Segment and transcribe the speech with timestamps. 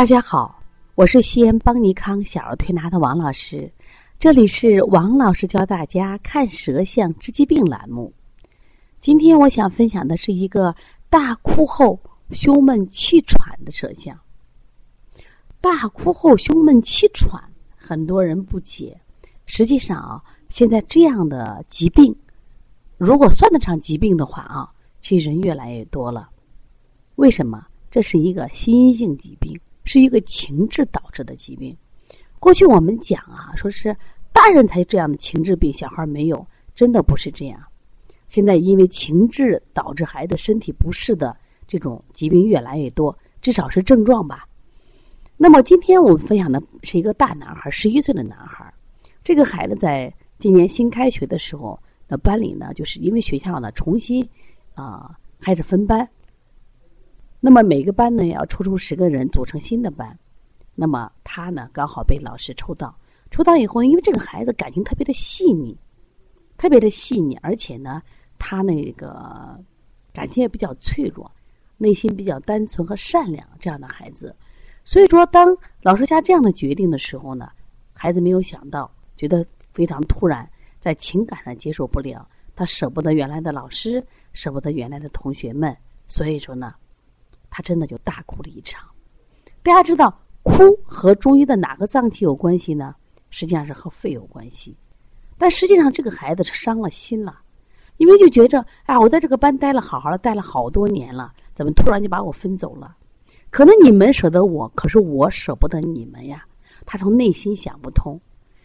[0.00, 0.62] 大家好，
[0.94, 3.70] 我是西安邦尼康小儿推拿的王老师，
[4.18, 8.10] 这里是王老师教大家看舌象治疾病栏目。
[8.98, 10.74] 今天我想分享的是一个
[11.10, 14.18] 大哭后胸闷气喘的舌象。
[15.60, 17.38] 大哭后胸闷气喘，
[17.76, 18.98] 很多人不解。
[19.44, 22.16] 实际上啊，现在这样的疾病，
[22.96, 26.30] 如果算得上疾病的话啊，其实人越来越多了。
[27.16, 27.66] 为什么？
[27.90, 29.60] 这是一个心因性疾病。
[29.84, 31.76] 是一个情志导致的疾病。
[32.38, 33.94] 过去我们讲啊，说是
[34.32, 37.60] 大人才这样的情志病，小孩没有，真的不是这样。
[38.28, 44.46] 现在因为情志导致孩子身体不适的这种疾病越来越多，至少是症状吧。
[45.36, 48.72] 那么今天我们分享的是一个大男孩，十一岁的男孩。
[49.24, 54.26] 这个孩子在今年新开学的时候，那班里呢，就是因为学校呢重新
[54.74, 56.08] 啊开始分班。
[57.42, 60.18] 那么每个班呢要抽出十个人组成新的班，
[60.74, 62.94] 那么他呢刚好被老师抽到，
[63.30, 65.74] 抽到以后，因为这个孩子感情特别的细腻，
[66.58, 68.02] 特别的细腻，而且呢
[68.38, 69.58] 他那个
[70.12, 71.30] 感情也比较脆弱，
[71.78, 74.36] 内心比较单纯和善良这样的孩子，
[74.84, 77.48] 所以说当老师下这样的决定的时候呢，
[77.94, 80.46] 孩子没有想到，觉得非常突然，
[80.78, 84.04] 在情感上接受不了，他舍不得原来的老师，
[84.34, 85.74] 舍不得原来的同学们，
[86.06, 86.74] 所以说呢。
[87.50, 88.88] 他真的就大哭了一场。
[89.62, 92.94] 大家知道，哭和中医的哪个脏器有关系呢？
[93.28, 94.76] 实际上是和肺有关系。
[95.36, 97.40] 但实际上，这个孩子是伤了心了，
[97.96, 102.96] 因为就觉着啊，我在这个班待了好好的，待了好多年了，怎么突然就把我分走了？
[103.50, 106.44] 可能你们舍得我，可是我舍不得你们呀。
[106.86, 108.20] 他从内心想不通，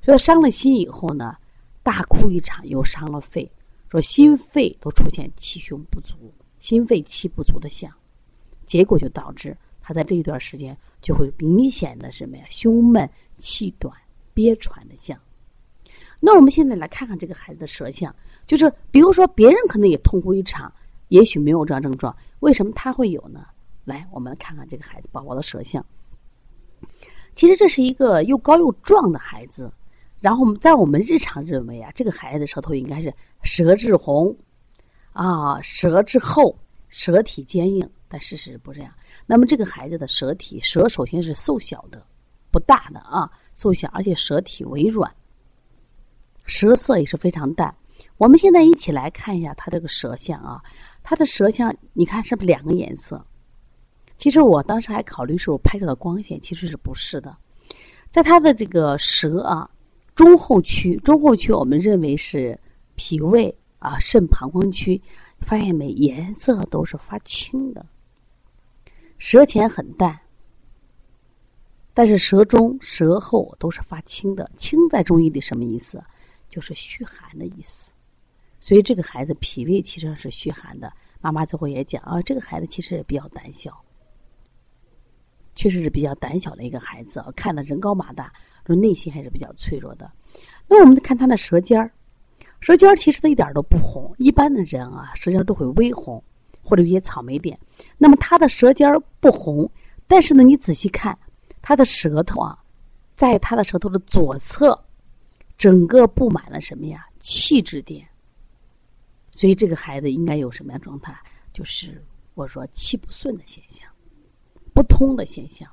[0.00, 1.36] 所以伤了心以后呢，
[1.82, 3.50] 大哭一场，又伤了肺，
[3.88, 6.16] 说心肺都出现气胸不足、
[6.58, 7.92] 心肺气不足的象。
[8.68, 13.08] 结果就导致他在这一段时间就会明显的什么呀，胸闷、
[13.38, 13.92] 气短、
[14.34, 15.18] 憋喘的象。
[16.20, 18.14] 那我们现在来看看这个孩子的舌象，
[18.46, 20.70] 就是比如说别人可能也痛哭一场，
[21.08, 23.46] 也许没有这样症状，为什么他会有呢？
[23.84, 25.84] 来，我们看看这个孩子宝宝的舌象。
[27.34, 29.72] 其实这是一个又高又壮的孩子，
[30.20, 34.36] 然后我们在我们日常认为啊，这个孩子舌头应该是舌质红，
[35.12, 36.54] 啊，舌质厚，
[36.88, 37.88] 舌体坚硬。
[38.08, 38.92] 但事实不这样。
[39.26, 42.04] 那么这个孩子的舌体，舌首先是瘦小的，
[42.50, 45.12] 不大的啊，瘦小，而且舌体微软，
[46.46, 47.74] 舌色也是非常淡。
[48.16, 50.62] 我们现在一起来看一下他这个舌象啊，
[51.02, 53.24] 他的舌象，你看是不是两个颜色？
[54.16, 57.36] 其实我当时还考虑是我拍摄的光线，其实是不是的。
[58.10, 59.68] 在他的这个舌啊
[60.14, 62.58] 中后区，中后区我们认为是
[62.96, 65.00] 脾胃啊肾膀胱区，
[65.40, 65.90] 发现没？
[65.90, 67.84] 颜色都是发青的。
[69.18, 70.18] 舌前很淡，
[71.92, 74.48] 但是舌中、舌后都是发青的。
[74.56, 76.02] 青在中医里什么意思？
[76.48, 77.92] 就是虚寒的意思。
[78.60, 80.92] 所以这个孩子脾胃其实是虚寒的。
[81.20, 83.76] 妈妈最后也讲啊，这个孩子其实也比较胆小，
[85.54, 87.30] 确实是比较胆小的一个孩子啊。
[87.34, 88.32] 看的人高马大，
[88.66, 90.10] 说内心还是比较脆弱的。
[90.68, 91.90] 那我们看他的舌尖儿，
[92.60, 94.14] 舌尖儿其实他一点都不红。
[94.18, 96.22] 一般的人啊，舌尖都会微红。
[96.68, 97.58] 或者有些草莓点，
[97.96, 98.86] 那么他的舌尖
[99.20, 99.70] 不红，
[100.06, 101.18] 但是呢，你仔细看
[101.62, 102.62] 他的舌头啊，
[103.16, 104.78] 在他的舌头的左侧，
[105.56, 107.06] 整个布满了什么呀？
[107.20, 108.06] 气质点。
[109.30, 111.16] 所以这个孩子应该有什么样状态？
[111.54, 113.88] 就是我说气不顺的现象，
[114.74, 115.66] 不通的现象。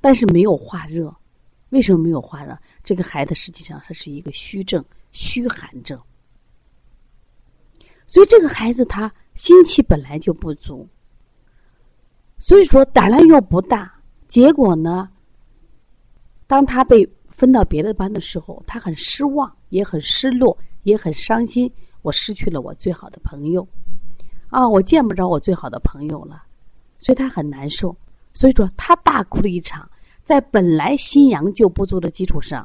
[0.00, 1.12] 但是没有化热，
[1.70, 2.56] 为什么没有化热？
[2.84, 6.00] 这个孩子实际上他是一个虚症，虚寒症。
[8.14, 9.12] 所以这个孩子他。
[9.34, 10.86] 心气本来就不足，
[12.38, 13.92] 所以说胆量又不大，
[14.28, 15.08] 结果呢，
[16.46, 21.68] 当他被分到别的班的时候，他很失望，也很失落，也很伤心。
[22.02, 23.66] 我失去了我最好的朋友，
[24.50, 26.44] 啊，我见不着我最好的朋友了，
[27.00, 27.96] 所以他很难受。
[28.34, 29.90] 所以说他大哭了一场，
[30.22, 32.64] 在本来心阳就不足的基础上，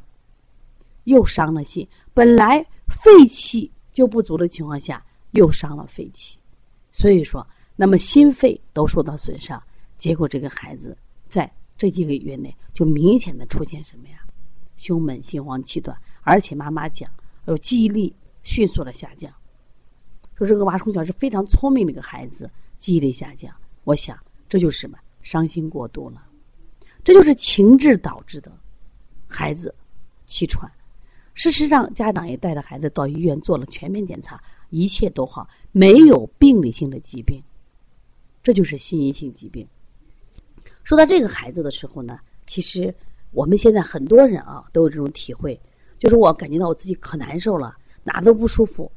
[1.05, 1.89] 又伤了心。
[2.13, 6.37] 本来肺气就不足的情况下，又伤了肺气。
[6.91, 7.45] 所以说，
[7.75, 9.61] 那么心肺都受到损伤，
[9.97, 10.97] 结果这个孩子
[11.27, 14.19] 在这几个月内就明显的出现什么呀？
[14.77, 17.09] 胸闷、心慌、气短，而且妈妈讲，
[17.45, 19.31] 有记忆力迅速的下降。
[20.35, 23.53] 说这个娃从小是非常聪明的一个孩子，记忆力下降。
[23.83, 24.17] 我想
[24.47, 24.97] 这就是什么？
[25.21, 26.23] 伤心过度了，
[27.03, 28.49] 这就是情志导致的，
[29.27, 29.75] 孩子
[30.25, 30.71] 气喘。
[31.33, 34.41] 事实上，家长也带着孩子到医院做了全面检查。
[34.69, 37.41] 一切都好，没有病理性的疾病，
[38.43, 39.67] 这就是心因性疾病。
[40.83, 42.93] 说到这个孩子的时候呢，其实
[43.31, 45.59] 我们现在很多人啊都有这种体会，
[45.99, 48.91] 就是我感觉到我自己可难受了，哪都不舒服，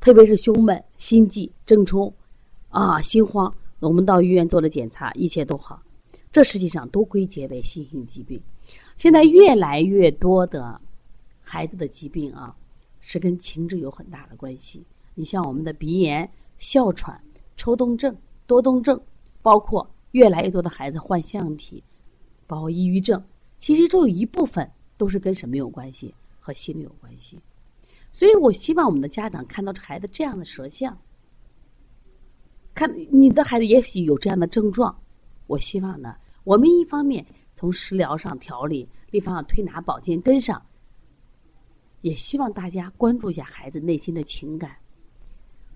[0.00, 2.12] 特别是胸闷、心悸、怔冲，
[2.70, 3.52] 啊，心慌。
[3.80, 5.82] 我们到医院做了检查，一切都好，
[6.32, 8.40] 这实际上都归结为心性疾病。
[8.96, 10.80] 现在越来越多的
[11.40, 12.54] 孩子的疾病啊，
[13.02, 14.82] 是跟情志有很大的关系。
[15.14, 16.26] 你像我们的鼻炎、
[16.58, 17.22] 哮喘、
[17.58, 18.16] 抽动症、
[18.46, 18.98] 多动症，
[19.42, 21.84] 包括越来越多的孩子患腺体，
[22.46, 23.22] 包括抑郁症，
[23.58, 24.66] 其实都有一部分
[24.96, 26.14] 都是跟什么有关系？
[26.40, 27.38] 和心理有关系。
[28.10, 30.96] 所以我希望我们的家长看到这孩子这样的舌象。
[32.74, 34.98] 看你的孩子也许有这样的症状，
[35.46, 40.60] 我希望呢，我们一方面从食疗上调理，另一方面推拿保健根上，
[42.02, 44.76] 也希望大家关注一下孩子内心的情感。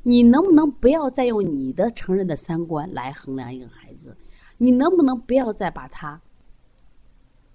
[0.02, 4.17] 你能不能不要再用你的成人的三观来衡量一个孩子？
[4.58, 6.20] 你能不能不要再把他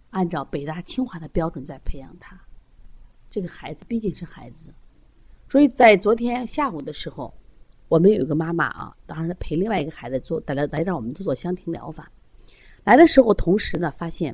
[0.10, 2.38] 按照北大清华的标准再培养他？
[3.30, 4.74] 这个孩子毕竟是孩子，
[5.48, 7.34] 所以在昨天下午的时候。
[7.88, 12.10] 我们有一个妈妈啊，当时陪另外一个孩子做，来来让我们做做香庭疗法。
[12.86, 14.34] 来的时候，同时呢，发现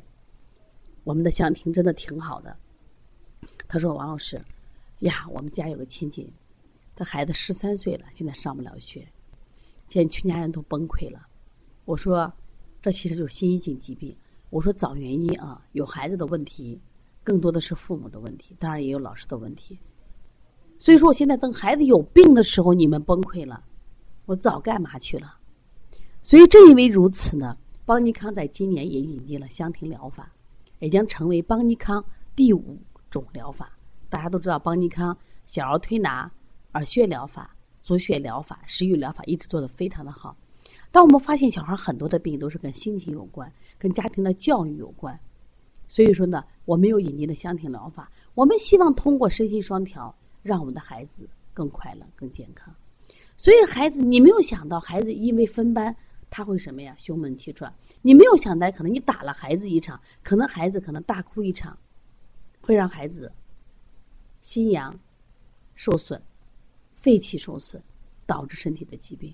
[1.04, 2.56] 我们的香庭真的挺好的。
[3.68, 4.42] 他说：“王老师，
[5.00, 6.31] 呀，我们家有个亲戚，
[6.95, 9.07] 他孩子十三岁了，现在上不了学，
[9.88, 11.28] 现在全家人都崩溃了。”
[11.86, 12.31] 我说
[12.81, 14.16] ：“这其实就是心因性疾病。”
[14.50, 16.80] 我说：“找原因啊，有孩子的问题，
[17.24, 19.78] 更多的是父母的问题，当然也有老师的问题。”
[20.80, 23.63] 所以说，我现在等孩子有病的时候，你们崩溃了，
[24.25, 25.38] 我早干嘛去了？
[26.24, 30.31] 所以正因为如此呢，邦尼康在今年也引进了香庭疗法，
[30.80, 32.04] 也将成为邦尼康
[32.36, 32.78] 第五
[33.19, 33.71] 种疗法。
[34.09, 36.31] 大家都知道，邦尼康小儿推拿、
[36.73, 40.35] 耳穴疗法、足穴疗法、食欲疗法一直做的非常的好。
[40.91, 45.19] 当我们发现小孩很多的病都是跟心情有关，跟家庭的教育有关，
[45.87, 48.11] 所以说呢，我们又引进了香庭疗法。
[48.35, 50.15] 我们希望通过身心双调。
[50.43, 52.73] 让我们的孩子更快乐、更健康。
[53.35, 55.93] 所以，孩子，你没有想到，孩子因为分班，
[56.29, 56.95] 他会什么呀？
[56.97, 57.73] 胸闷气喘。
[58.01, 61.77] 你没有想到，可能你打了孩子一场，可能孩子可能大哭一场，
[62.67, 63.31] 会让孩子
[64.41, 64.93] 心阳
[65.73, 66.21] 受损、
[66.97, 67.81] 肺气受损，
[68.25, 69.33] 导致身体的疾病。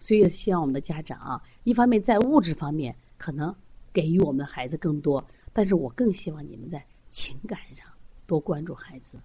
[0.00, 3.54] 所以，希望我们的家长啊，一方面在物质方面可能
[3.92, 7.86] 给予我们的孩子更多，但是我更希望你们在情感上
[8.26, 9.16] 多关注孩子。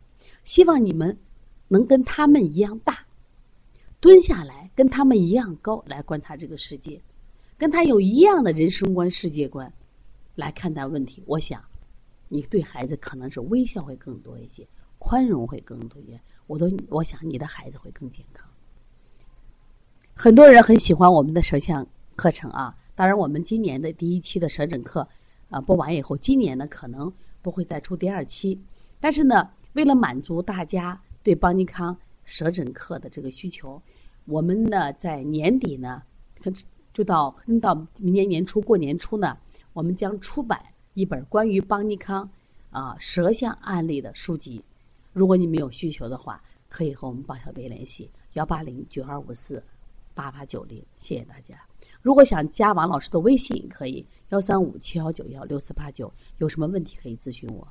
[0.44, 1.18] 希望你们
[1.70, 3.08] 能跟他们一样大，
[4.00, 7.02] 蹲下来跟他们一样高来观察这个世界，
[7.58, 9.74] 跟他有一样的人生观、世界观
[10.36, 11.24] 来看待问题。
[11.26, 11.60] 我想，
[12.30, 16.20] 你对孩子可能是微笑会更多一些，宽容会更多一些。
[16.46, 18.50] 我都我想你的孩子会更健康。
[20.14, 25.08] 很多人很喜欢我们的舌象课程啊，当然我们今年的第一期的舌诊课
[25.50, 28.62] 啊播完以后，今年呢可能不会再出第二期，
[29.00, 29.50] 但是呢。
[29.74, 33.80] 为了满足大家对邦尼康舌诊课的这个需求，
[34.26, 36.02] 我们呢在年底呢，
[36.92, 39.38] 就到到明年年初过年初呢，
[39.74, 40.60] 我们将出版
[40.98, 42.28] 一本关于邦尼康
[42.72, 44.66] 啊舌象案例的书籍。
[45.14, 49.64] 如果你们有需求的话，可以和我们鲍小贝联系幺八零九二五四
[50.16, 51.56] 八八九零，谢谢大家。
[52.02, 57.68] 如果想加王老师的微信，可以幺三五七幺九幺六四八九，有什么问题可以咨询我。